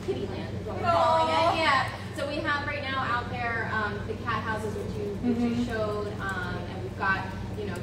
kitty 0.07 0.27
land, 0.27 0.49
is 0.61 0.67
what 0.67 0.77
we're 0.77 0.89
calling 0.91 1.29
it. 1.29 1.59
Yeah. 1.61 1.89
So 2.17 2.27
we 2.27 2.37
have 2.37 2.67
right 2.67 2.83
now 2.83 2.99
out 3.05 3.31
there 3.31 3.71
um, 3.73 4.01
the 4.07 4.15
cat 4.25 4.43
houses, 4.43 4.75
which 4.75 4.97
you 4.97 5.13
which 5.23 5.39
you 5.59 5.65
showed, 5.65 6.09
um 6.21 6.57
and 6.57 6.83
we've 6.83 6.99
got, 6.99 7.27
you 7.59 7.67
know, 7.67 7.77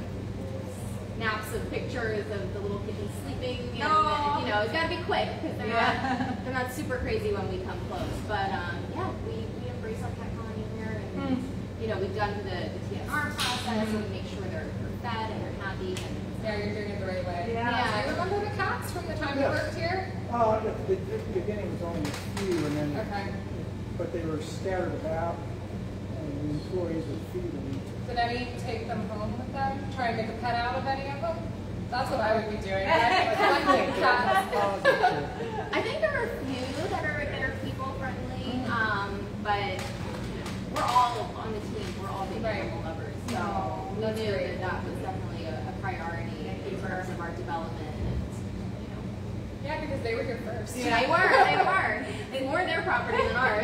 snaps 1.15 1.53
of 1.53 1.61
pictures 1.69 2.25
of 2.31 2.53
the 2.53 2.59
little 2.59 2.79
kittens 2.79 3.11
sleeping. 3.23 3.59
And, 3.69 3.77
you 3.77 4.49
know, 4.49 4.61
it's 4.65 4.73
gotta 4.73 4.89
be 4.89 5.01
quick 5.05 5.29
because 5.41 5.57
they're 5.57 5.67
Yeah. 5.67 6.25
not 6.33 6.43
they're 6.45 6.53
not 6.53 6.73
super 6.73 6.97
crazy 6.97 7.33
when 7.33 7.45
we 7.53 7.63
come 7.65 7.79
close. 7.89 8.09
But 8.27 8.49
um, 8.51 8.77
yeah, 8.95 9.09
we, 9.29 9.45
we 9.61 9.69
embrace 9.69 10.01
our 10.01 10.09
cat 10.17 10.29
colony 10.37 10.65
here, 10.77 10.97
and 11.21 11.37
Hmm. 11.37 11.81
you 11.81 11.87
know, 11.87 11.97
we've 12.01 12.15
done 12.15 12.33
the, 12.49 12.69
the 12.73 12.81
TNR 12.89 13.29
process, 13.37 13.87
and 13.93 14.03
we 14.03 14.09
make 14.09 14.25
sure 14.33 14.41
they're, 14.49 14.65
they're 14.69 14.97
fed 15.05 15.31
and 15.31 15.39
they're 15.45 15.59
happy. 15.61 15.93
And 15.93 16.13
Yeah, 16.47 16.63
you're 16.63 16.73
doing 16.75 16.89
it 16.91 16.99
the 17.01 17.05
right 17.05 17.25
way. 17.27 17.49
Yeah. 17.51 17.69
Yeah. 17.69 18.01
Do 18.03 18.09
you 18.09 18.15
remember 18.15 18.39
the 18.49 18.55
cats 18.55 18.91
from 18.91 19.05
the 19.07 19.15
time 19.15 19.37
you 19.37 19.45
worked 19.45 19.75
here? 19.75 20.11
Uh, 20.31 20.61
at 20.65 20.87
the, 20.87 20.95
the 20.95 21.17
beginning 21.33 21.71
was 21.73 21.81
only 21.83 22.09
a 22.09 22.13
few, 22.39 22.65
and 22.65 22.77
then, 22.77 22.97
Okay. 23.07 23.27
but 23.97 24.13
they 24.13 24.21
were 24.25 24.41
scattered 24.41 24.93
about, 24.95 25.35
and 26.19 26.49
the 26.49 26.53
employees 26.63 27.03
would 27.05 27.19
feed 27.33 27.51
them. 27.51 27.81
Did 28.07 28.17
any 28.17 28.47
take 28.65 28.87
them 28.87 29.07
home 29.09 29.37
with 29.37 29.51
them? 29.51 29.77
Try 29.95 30.07
and 30.09 30.17
make 30.17 30.29
a 30.37 30.39
pet 30.39 30.55
out 30.55 30.75
of 30.75 30.87
any 30.87 31.09
of 31.09 31.19
them? 31.19 31.35
That's 31.91 32.09
what 32.11 32.21
I 32.21 32.35
would 32.37 32.49
be 32.49 32.57
doing. 32.65 32.87
Right? 32.87 33.35
Like 33.67 33.95
cats. 33.99 34.55
I 35.73 35.81
think 35.81 35.99
there 35.99 36.15
are 36.17 36.25
a 36.25 36.45
few 36.45 36.87
that 36.89 37.03
are 37.03 37.25
that 37.25 37.41
are 37.43 37.55
people 37.65 37.91
friendly, 37.99 38.63
um, 38.71 39.19
but 39.43 39.83
we're 40.73 40.83
all 40.83 41.31
on 41.37 41.51
the 41.53 41.59
team. 41.59 41.87
We're 42.01 42.09
all 42.09 42.25
big 42.27 42.41
Right. 42.43 42.63
animal 42.63 42.83
lovers, 42.83 43.06
so 43.37 43.43
No, 43.43 44.01
that's 44.01 44.19
knew 44.19 44.31
that 44.31 44.83
was 44.83 44.93
definitely 44.99 45.45
a, 45.45 45.55
a 45.69 45.73
priority 45.81 46.49
in 46.69 46.81
terms 46.81 47.09
of 47.09 47.19
our 47.19 47.31
development. 47.31 47.95
And 48.01 48.17
you 48.81 48.87
know, 48.89 49.01
Yeah, 49.63 49.81
because 49.81 50.01
they 50.03 50.15
were 50.15 50.23
here 50.23 50.39
first. 50.45 50.75
Yeah. 50.77 51.01
they 51.01 51.07
were, 51.09 51.29
they 51.45 51.57
were. 51.71 52.05
It's 52.33 52.45
more 52.45 52.65
their 52.65 52.81
property 52.81 53.17
than 53.17 53.35
ours. 53.35 53.63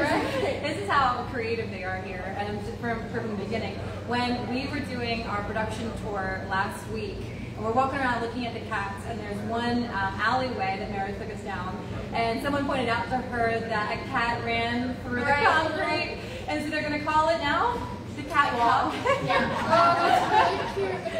This 0.64 0.78
is 0.78 0.90
how 0.90 1.28
creative 1.32 1.70
they 1.70 1.84
are 1.84 2.02
here, 2.02 2.36
and 2.38 2.60
from, 2.80 3.08
from 3.10 3.30
the 3.30 3.44
beginning. 3.44 3.76
When 4.08 4.48
we 4.50 4.68
were 4.68 4.80
doing 4.86 5.24
our 5.24 5.44
production 5.44 5.92
tour 6.04 6.46
last 6.50 6.88
week, 6.90 7.18
and 7.56 7.64
we're 7.64 7.72
walking 7.72 8.00
around 8.00 8.22
looking 8.22 8.46
at 8.48 8.54
the 8.54 8.62
cats, 8.62 9.06
and 9.08 9.20
there's 9.20 9.38
one 9.50 9.84
um, 9.86 10.14
alleyway 10.20 10.78
that 10.80 10.90
Meredith 10.92 11.20
took 11.20 11.32
us 11.34 11.42
down, 11.44 11.78
and 12.14 12.42
someone 12.42 12.66
pointed 12.66 12.90
out 12.90 13.06
to 13.10 13.18
her 13.18 13.60
that 13.60 13.92
a 13.94 13.98
cat 14.10 14.44
ran 14.44 14.96
through 15.04 15.20
the 15.20 15.26
concrete, 15.26 16.18
and 16.48 16.64
so 16.64 16.70
they're 16.70 16.82
going 16.88 17.00
to 17.00 17.06
call 17.06 17.30
it 17.30 17.38
now 17.40 17.63
catwalk. 18.34 18.94
Yeah. 19.26 19.48
Oh, 19.70 20.74
really. 20.78 21.04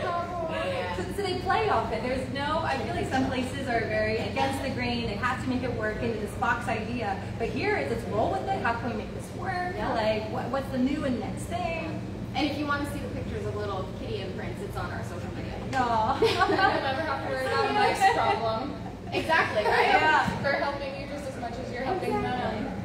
So, 0.96 1.04
so 1.16 1.24
they 1.24 1.40
play 1.40 1.70
off 1.70 1.92
it. 1.92 2.04
There's 2.04 2.32
no, 2.34 2.60
I 2.60 2.78
feel 2.78 2.94
like 2.94 3.10
some 3.10 3.26
places 3.26 3.68
are 3.68 3.80
very 3.82 4.18
against 4.18 4.62
the 4.62 4.70
grain. 4.70 5.08
They 5.08 5.16
have 5.16 5.42
to 5.44 5.50
make 5.50 5.64
it 5.64 5.74
work 5.74 6.02
into 6.04 6.20
this 6.20 6.34
box 6.36 6.68
idea. 6.68 7.20
But 7.40 7.50
here 7.50 7.76
it's 7.76 7.90
let's 7.92 8.04
roll 8.10 8.32
with 8.32 8.44
it. 8.44 8.62
How 8.62 8.74
can 8.76 8.92
we 8.92 8.98
make 8.98 9.14
this 9.16 9.28
work? 9.36 9.74
Yeah. 9.76 9.92
Like 9.94 10.30
what, 10.32 10.46
what's 10.50 10.70
the 10.70 10.78
new 10.78 11.04
and 11.06 11.20
next 11.20 11.44
thing? 11.44 12.00
And 12.36 12.50
if 12.50 12.58
you 12.60 12.66
want 12.68 12.86
to 12.86 12.94
see 12.94 13.00
the 13.00 13.10
pictures 13.10 13.46
of 13.48 13.56
little 13.56 13.90
kitty 14.00 14.22
imprints, 14.22 14.62
it's 14.62 14.78
on 14.78 14.92
our 14.92 15.04
social 15.04 15.30
media. 15.36 15.54
No. 15.74 16.18
Never 16.22 17.02
have 17.02 17.24
to 17.24 17.30
worry 17.30 17.46
about 17.48 17.66
a 17.66 17.74
nice 17.74 18.14
problem. 18.14 18.76
Exactly, 19.12 19.64
right? 19.66 19.88
Yeah. 19.88 20.44
They're 20.44 20.62
helping 20.62 21.02
you 21.02 21.08
just 21.08 21.28
as 21.28 21.42
much 21.42 21.54
as 21.54 21.72
you're 21.72 21.82
helping 21.82 22.22
them. 22.22 22.84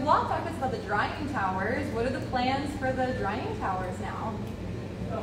So 0.00 0.06
Walt 0.06 0.28
talked 0.28 0.46
us 0.46 0.56
about 0.56 0.70
the 0.72 0.78
drying 0.78 1.28
towers. 1.32 1.86
What 1.92 2.06
are 2.06 2.10
the 2.10 2.24
plans 2.26 2.74
for 2.78 2.92
the 2.92 3.14
drying 3.18 3.58
towers 3.58 3.98
now? 4.00 4.34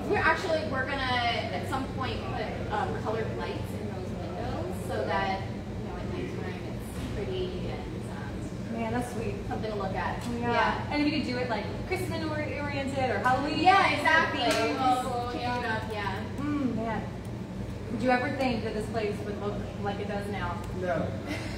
We're 0.05 0.17
actually 0.17 0.59
we're 0.71 0.85
gonna 0.85 1.01
at 1.01 1.69
some 1.69 1.85
point 1.95 2.19
put 2.33 2.71
um, 2.73 3.01
colored 3.03 3.27
lights 3.37 3.71
in 3.79 3.87
those 3.87 4.09
windows 4.19 4.75
so 4.87 5.05
that 5.05 5.41
you 5.41 5.89
know 5.89 5.95
at 5.95 6.13
nighttime 6.13 6.61
it's 6.67 7.15
pretty 7.15 7.45
and 7.69 8.03
um, 8.11 8.79
Man, 8.79 8.93
that's 8.93 9.13
sweet. 9.13 9.35
something 9.47 9.71
to 9.71 9.77
look 9.77 9.95
at. 9.95 10.21
Yeah. 10.39 10.85
And 10.91 11.01
if 11.01 11.11
you 11.11 11.19
could 11.19 11.27
do 11.27 11.37
it 11.37 11.49
like 11.49 11.65
Christmas 11.87 12.23
oriented 12.23 13.09
or 13.09 13.19
Halloween. 13.19 13.59
Yeah, 13.59 13.89
exactly. 13.91 14.41
Themes, 14.51 14.77
We'll 14.77 15.33
yeah. 15.41 15.55
change 15.55 15.65
up, 15.65 15.83
yeah. 15.91 16.23
Mm, 16.39 16.75
man. 16.75 17.03
Did 17.93 18.03
you 18.03 18.11
ever 18.11 18.35
think 18.35 18.63
that 18.65 18.73
this 18.73 18.85
place 18.87 19.15
would 19.25 19.41
look 19.41 19.55
like 19.83 19.99
it 19.99 20.07
does 20.09 20.27
now? 20.27 20.57
No. 20.81 21.07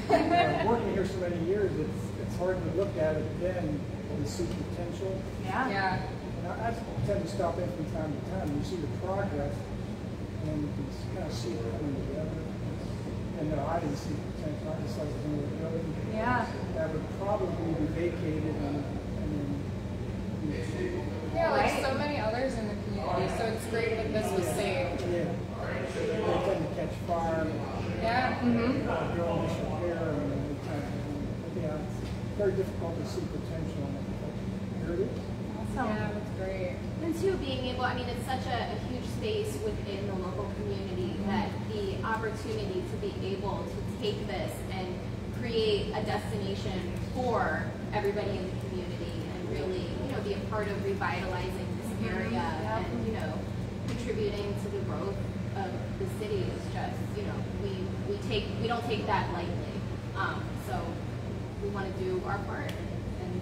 Uh, 0.09 0.65
Working 0.65 0.91
here 0.93 1.05
so 1.05 1.17
many 1.17 1.39
years, 1.45 1.71
it's, 1.79 1.87
it's 1.87 2.08
hard 2.39 2.57
to 2.57 2.69
look 2.79 2.95
at 2.97 3.15
it 3.17 3.27
then 3.41 3.79
and 4.11 4.27
see 4.27 4.47
potential. 4.47 5.21
Yeah. 5.43 5.69
Yeah. 5.69 6.01
And 6.39 6.47
I, 6.47 6.69
I 6.69 6.73
tend 7.05 7.21
to 7.21 7.27
stop 7.29 7.57
in 7.59 7.67
from 7.75 7.85
time 7.91 8.11
to 8.15 8.31
time, 8.31 8.57
you 8.57 8.63
see 8.63 8.77
the 8.77 8.87
progress, 9.05 9.53
and 10.47 10.61
you 10.63 10.69
can 10.73 10.87
kind 11.15 11.27
of 11.27 11.33
see 11.35 11.51
it 11.51 11.59
coming 11.59 11.95
together. 12.07 12.39
And 13.39 13.51
no, 13.51 13.65
I 13.67 13.79
didn't 13.79 13.97
see 13.97 14.15
potential, 14.39 14.71
I 14.71 14.81
just 14.81 14.97
like 14.97 15.11
the 15.11 15.27
new 15.29 15.43
building. 15.59 15.95
Yeah. 16.13 16.45
That 16.75 16.91
would 16.93 17.03
probably 17.19 17.73
be 17.75 17.85
vacated 17.93 18.55
and, 18.55 18.83
and 19.19 19.29
then. 19.35 19.61
Yeah, 21.35 21.51
like 21.51 21.71
Right. 21.71 21.83
so 21.83 21.93
many 21.95 22.19
others 22.19 22.53
in 22.55 22.67
the 22.69 22.75
community. 22.85 23.27
So 23.37 23.43
it's 23.45 23.65
great 23.67 23.95
that 23.97 24.13
this 24.13 24.31
was 24.31 24.47
saved. 24.55 25.01
Yeah. 25.11 25.25
They 25.93 26.23
tend 26.45 26.67
to 26.67 26.75
catch 26.75 26.95
fire, 27.05 27.47
Yeah. 28.01 28.39
Mm-hmm. 28.39 28.89
uh, 28.89 29.15
during 29.15 29.47
disrepair, 29.47 30.09
and 30.09 30.31
then 30.31 30.41
they 30.47 30.67
tend 30.67 30.83
to, 30.83 31.61
yeah, 31.61 31.77
it's 31.83 31.99
very 32.39 32.53
difficult 32.53 32.95
to 32.95 33.05
see 33.05 33.19
potential 33.35 33.83
in 33.83 33.99
it. 33.99 34.07
But 34.23 34.31
Here 34.79 34.93
it 34.95 34.99
is. 35.11 35.19
Awesome. 35.59 35.91
Yeah, 35.91 36.09
that's 36.15 36.31
great. 36.39 36.77
And 37.03 37.11
two, 37.19 37.35
being 37.35 37.65
able, 37.67 37.83
I 37.83 37.93
mean, 37.95 38.07
it's 38.07 38.25
such 38.25 38.47
a, 38.47 38.59
a 38.71 38.77
huge 38.87 39.03
space 39.19 39.59
within 39.59 40.07
the 40.07 40.15
local 40.23 40.47
community 40.55 41.19
that 41.27 41.51
the 41.67 41.99
opportunity 42.07 42.79
to 42.79 42.95
be 43.03 43.11
able 43.35 43.67
to 43.67 43.79
take 44.01 44.25
this 44.27 44.55
and 44.71 44.87
create 45.41 45.91
a 45.91 46.01
destination 46.07 46.93
for 47.13 47.63
everybody 47.93 48.31
in 48.31 48.47
the 48.47 48.57
community 48.67 49.19
and 49.35 49.49
really, 49.51 49.83
you 50.07 50.11
know, 50.15 50.21
be 50.23 50.33
a 50.33 50.39
part 50.47 50.69
of 50.69 50.83
revitalizing 50.85 51.67
this 51.83 51.91
area 52.09 52.39
Yep. 52.39 52.85
and, 52.87 53.05
you 53.05 53.13
know, 53.19 53.33
contributing 53.87 54.55
to 54.63 54.69
the 54.71 54.79
growth 54.87 55.15
of 55.57 55.71
the 55.99 56.07
city 56.23 56.47
is 56.55 56.63
just, 56.71 56.95
you 57.17 57.23
know, 57.23 57.35
we, 57.61 57.71
we 58.07 58.15
take, 58.29 58.45
we 58.61 58.67
don't 58.69 58.85
take 58.85 59.05
that 59.07 59.27
lightly. 59.33 59.75
Um, 60.15 60.43
do 61.91 62.21
our 62.25 62.37
part 62.39 62.71
and 63.21 63.41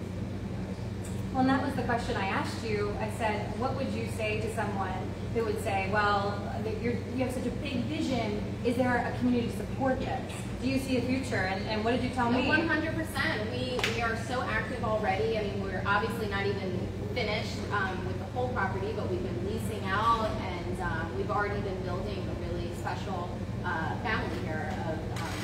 Well, 1.32 1.40
and 1.40 1.48
that 1.50 1.62
was 1.64 1.74
the 1.74 1.82
question 1.82 2.16
I 2.16 2.26
asked 2.26 2.64
you. 2.64 2.94
I 3.00 3.10
said, 3.18 3.58
what 3.58 3.76
would 3.76 3.90
you 3.92 4.08
say 4.16 4.40
to 4.40 4.54
someone 4.54 4.92
who 5.34 5.44
would 5.44 5.62
say, 5.62 5.88
well, 5.92 6.40
you're, 6.82 6.94
you 7.14 7.24
have 7.24 7.32
such 7.32 7.46
a 7.46 7.50
big 7.50 7.84
vision. 7.84 8.42
Is 8.64 8.76
there 8.76 8.96
a 8.96 9.18
community 9.18 9.48
to 9.50 9.56
support 9.56 10.00
this? 10.00 10.32
Do 10.62 10.68
you 10.68 10.78
see 10.78 10.96
a 10.96 11.02
future? 11.02 11.36
And, 11.36 11.64
and 11.68 11.84
what 11.84 11.92
did 11.92 12.02
you 12.02 12.10
tell 12.10 12.30
me? 12.32 12.48
One 12.48 12.66
hundred 12.66 12.94
percent. 12.94 13.50
We 13.52 13.78
we 13.94 14.02
are 14.02 14.16
so 14.24 14.42
active 14.42 14.82
already. 14.84 15.38
I 15.38 15.42
mean, 15.42 15.62
we're 15.62 15.82
obviously 15.86 16.28
not 16.28 16.46
even 16.46 16.88
finished 17.14 17.56
um, 17.72 18.06
with 18.06 18.18
the 18.18 18.24
whole 18.26 18.48
property, 18.48 18.92
but 18.96 19.08
we've 19.10 19.22
been 19.22 19.46
leasing 19.46 19.84
out, 19.86 20.30
and 20.40 20.80
um, 20.80 21.16
we've 21.16 21.30
already 21.30 21.60
been 21.60 21.80
building 21.82 22.18
a 22.18 22.50
really 22.50 22.74
special 22.74 23.28
uh, 23.64 23.96
family 24.00 24.38
here 24.44 24.72
of 24.88 24.98
um, 25.20 25.38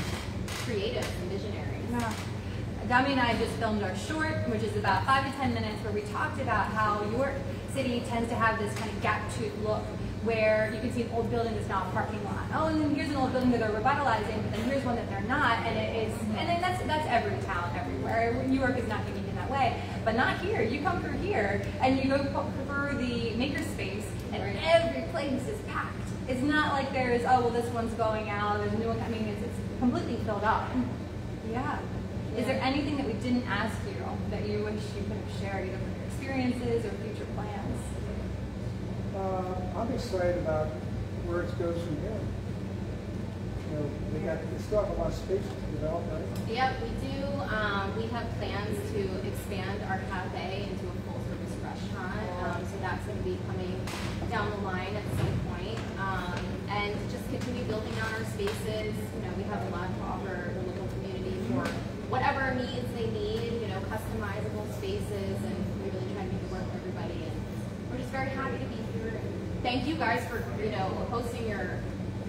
creatives 0.66 1.06
and 1.23 1.30
visionaries. 1.30 1.84
Yeah. 1.90 2.12
Domi 2.88 3.12
and 3.12 3.21
I 3.21 3.35
just 3.38 3.53
filmed 3.53 3.83
our 3.83 3.97
short, 3.97 4.47
which 4.50 4.62
is 4.62 4.76
about 4.76 5.07
five 5.07 5.25
to 5.25 5.33
ten 5.38 5.55
minutes, 5.55 5.83
where 5.83 5.93
we 5.93 6.03
talked 6.12 6.38
about 6.38 6.67
how 6.67 7.03
York 7.17 7.33
City 7.73 8.03
tends 8.07 8.29
to 8.29 8.35
have 8.35 8.59
this 8.59 8.75
kind 8.75 8.91
of 8.91 9.00
gap 9.00 9.23
tooth 9.35 9.57
look, 9.62 9.83
where 10.23 10.71
you 10.75 10.81
can 10.81 10.93
see 10.93 11.03
an 11.03 11.11
old 11.14 11.31
building 11.31 11.55
that's 11.55 11.69
not 11.69 11.87
a 11.87 11.91
parking 11.93 12.23
lot. 12.25 12.45
Oh, 12.53 12.67
and 12.67 12.81
then 12.81 12.95
here's 12.95 13.09
an 13.09 13.17
old 13.17 13.33
building 13.33 13.50
that 13.53 13.61
they're 13.61 13.73
revitalizing, 13.73 14.43
but 14.43 14.53
then 14.53 14.69
here's 14.69 14.85
one 14.85 14.97
that 14.97 15.09
they're 15.09 15.23
not, 15.23 15.61
and 15.61 15.79
it 15.79 16.09
is, 16.09 16.21
and 16.21 16.47
then 16.47 16.61
that's 16.61 16.83
that's 16.85 17.07
every 17.09 17.41
town 17.47 17.75
everywhere. 17.75 18.45
New 18.47 18.61
York 18.61 18.76
is 18.76 18.87
not 18.87 19.00
unique 19.09 19.29
in 19.29 19.37
that 19.37 19.50
way, 19.50 19.83
but 20.05 20.14
not 20.14 20.38
here. 20.41 20.61
You 20.61 20.83
come 20.83 21.03
through 21.03 21.19
here, 21.19 21.64
and 21.81 21.99
you 21.99 22.11
go 22.11 22.19
through 22.19 22.99
the 22.99 23.31
makerspace, 23.31 24.05
and 24.33 24.59
every 24.62 25.09
place 25.11 25.47
is 25.49 25.59
packed. 25.69 25.97
It's 26.29 26.43
not 26.43 26.75
like 26.75 26.93
there's 26.93 27.23
oh 27.23 27.41
well 27.41 27.50
this 27.50 27.73
one's 27.73 27.95
going 27.95 28.29
out, 28.29 28.59
there's 28.59 28.75
a 28.75 28.79
new 28.79 28.88
one 28.88 29.00
coming. 29.00 29.26
It's, 29.26 29.43
it's 29.43 29.59
completely 29.79 30.17
filled 30.26 30.45
up. 30.45 30.69
Yeah. 31.50 31.79
Is 32.37 32.47
there 32.47 32.61
anything 32.61 32.97
that 32.97 33.07
we 33.07 33.12
didn't 33.14 33.47
ask 33.47 33.79
you 33.87 33.95
that 34.31 34.49
you 34.49 34.64
wish 34.64 34.83
you 34.97 35.07
could 35.07 35.17
have 35.23 35.41
shared, 35.41 35.69
either 35.69 35.79
from 35.79 35.95
your 35.95 36.07
experiences 36.07 36.85
or 36.85 36.91
future 36.99 37.31
plans? 37.37 37.81
Uh, 39.14 39.79
I'm 39.79 39.93
excited 39.93 40.38
about 40.38 40.67
where 41.31 41.43
it 41.43 41.59
goes 41.61 41.79
from 41.79 41.95
here. 42.03 42.19
You 43.71 43.79
know, 43.79 43.91
they 44.12 44.19
got, 44.26 44.43
they 44.43 44.59
still 44.59 44.83
have 44.83 44.91
a 44.91 44.99
lot 44.99 45.14
of 45.14 45.14
space 45.14 45.47
to 45.47 45.71
develop, 45.79 46.03
right? 46.11 46.26
Yep, 46.50 46.73
we 46.83 46.91
do. 47.07 47.23
Um, 47.55 47.95
we 47.95 48.11
have 48.11 48.26
plans 48.43 48.83
to 48.91 49.00
expand 49.31 49.87
our 49.87 50.03
cafe 50.11 50.67
into 50.75 50.91
a 50.91 50.97
full 51.07 51.23
service 51.31 51.55
restaurant. 51.62 52.19
Um, 52.43 52.67
so 52.67 52.75
that's 52.83 53.07
going 53.07 53.19
to 53.19 53.25
be 53.31 53.38
coming 53.47 53.79
down 54.29 54.50
the 54.50 54.67
line 54.67 54.91
at 54.91 55.07
some 55.23 55.38
point. 55.55 55.79
Um, 56.03 56.35
and 56.67 56.99
just 57.14 57.31
continue 57.31 57.62
building 57.71 57.95
out 58.03 58.11
our 58.19 58.26
spaces. 58.35 58.91
You 58.91 59.23
know, 59.23 59.31
we 59.38 59.47
have 59.55 59.62
a 59.62 59.71
lot 59.71 59.87
to 59.87 60.03
offer 60.03 60.50
the 60.50 60.67
local 60.67 60.91
community 60.99 61.38
for 61.55 61.62
whatever 62.14 62.55
needs 62.55 62.87
they 62.95 63.11
need, 63.11 63.61
you 63.61 63.69
know, 63.69 63.81
customizable 64.25 64.73
spaces 64.78 65.38
and 65.45 65.57
we 65.83 65.90
really 65.90 66.14
try 66.14 66.25
to 66.25 66.33
make 66.33 66.43
it 66.43 66.50
work 66.52 66.62
for 66.71 66.76
everybody. 66.78 67.25
And 67.25 67.90
we're 67.90 67.99
just 67.99 68.11
very 68.11 68.31
happy 68.31 68.59
to 68.59 68.64
be 68.64 68.81
here. 68.99 69.21
Thank 69.62 69.87
you 69.87 69.95
guys 69.97 70.26
for, 70.28 70.45
you 70.62 70.71
know, 70.71 71.07
hosting 71.11 71.49
your 71.49 71.78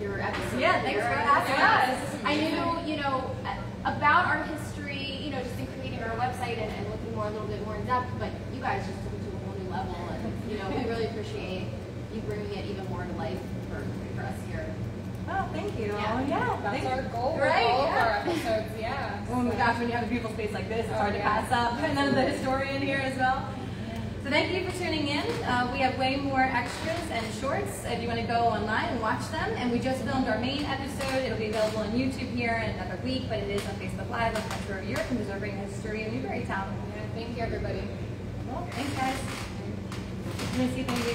your 0.02 0.20
episode. 0.20 0.60
Yeah, 0.60 0.82
thanks 0.82 1.00
for 1.00 1.08
asking 1.08 1.56
us. 1.56 2.16
I 2.26 2.36
knew, 2.36 2.92
you 2.92 3.02
know, 3.02 3.32
about 3.86 4.26
our 4.26 4.44
history, 4.44 5.20
you 5.22 5.32
know, 5.32 5.42
just 5.42 5.58
in 5.58 5.68
creating 5.68 6.04
our 6.04 6.16
website 6.18 6.58
and, 6.58 6.70
and 6.72 6.90
looking 6.90 7.16
more 7.16 7.28
a 7.28 7.32
little 7.32 7.48
bit 7.48 7.64
more 7.66 7.78
in 7.78 7.86
depth, 7.86 8.10
but 8.20 8.30
you 8.54 8.60
guys 8.60 8.86
just 8.86 9.00
took 9.04 9.14
it 9.14 9.24
to 9.24 9.36
a 9.36 9.40
whole 9.40 9.56
new 9.58 9.70
level 9.70 9.96
and, 10.12 10.52
you 10.52 10.58
know, 10.58 10.70
we 10.70 10.84
really 10.90 11.06
appreciate, 11.06 11.68
you 12.14 12.20
bringing 12.28 12.52
it 12.52 12.66
even 12.66 12.86
more 12.88 13.06
to 13.06 13.14
life 13.14 13.40
for, 13.72 13.86
for 14.16 14.24
us 14.24 14.36
here. 14.50 14.66
Oh, 15.30 15.48
thank 15.54 15.80
you. 15.80 15.88
Yeah. 15.88 16.20
Oh, 16.20 16.28
yeah. 16.28 16.60
That's 16.62 16.84
thank 16.84 16.94
our 16.94 17.02
goal 17.14 17.38
Right, 17.40 17.66
all 17.66 17.82
of 17.84 17.90
yeah. 17.90 18.06
our 18.06 18.12
episodes, 18.30 18.80
yeah. 18.80 19.26
Oh 19.32 19.42
my 19.56 19.68
gosh, 19.68 19.80
when 19.80 19.88
you 19.88 19.96
have 19.96 20.04
a 20.04 20.08
beautiful 20.08 20.32
space 20.34 20.52
like 20.52 20.68
this, 20.68 20.86
it's 20.86 20.94
Oh, 20.94 20.98
hard 21.00 21.14
to 21.14 21.20
pass 21.20 21.50
up. 21.52 21.80
And 21.82 21.98
then 21.98 22.14
the 22.14 22.22
historian 22.24 22.82
here 22.82 22.98
as 22.98 23.18
well. 23.18 23.48
So 24.24 24.30
thank 24.30 24.52
you 24.54 24.70
for 24.70 24.78
tuning 24.78 25.08
in. 25.08 25.24
Uh, 25.44 25.70
we 25.72 25.80
have 25.80 25.98
way 25.98 26.18
more 26.18 26.42
extras 26.42 27.00
and 27.12 27.26
shorts 27.36 27.86
if 27.86 28.02
you 28.02 28.08
want 28.08 28.20
to 28.20 28.26
go 28.28 28.40
online 28.48 28.86
and 28.86 29.00
watch 29.02 29.30
them. 29.32 29.50
And 29.56 29.72
we 29.72 29.80
just 29.80 30.04
filmed 30.04 30.28
our 30.28 30.40
main 30.40 30.66
episode. 30.66 31.24
It'll 31.24 31.38
be 31.38 31.46
available 31.48 31.80
on 31.80 31.92
YouTube 31.92 32.34
here 32.36 32.62
in 32.66 32.72
another 32.72 33.00
week, 33.04 33.30
but 33.30 33.40
it 33.40 33.50
is 33.50 33.66
on 33.68 33.76
Facebook 33.76 34.10
Live 34.10 34.36
on 34.36 34.44
Metro 34.50 34.82
Europe 34.82 35.06
and 35.10 35.20
Preserving 35.20 35.58
History 35.58 36.04
in 36.04 36.12
Newburytown. 36.12 36.48
Yeah, 36.50 37.06
thank 37.14 37.38
you, 37.38 37.44
everybody. 37.44 37.84
Well, 38.48 38.68
thanks 38.72 38.94
guys. 38.94 39.16
Missy, 40.58 40.84
thank 40.84 41.06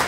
you. 0.00 0.05